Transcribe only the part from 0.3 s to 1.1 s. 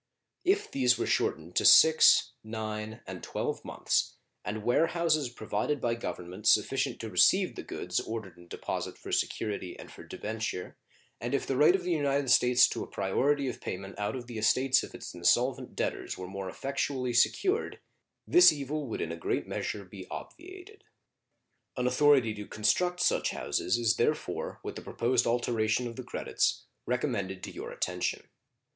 If these were